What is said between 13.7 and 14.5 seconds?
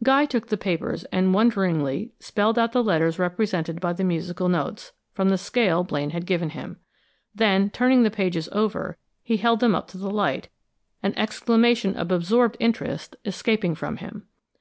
from him.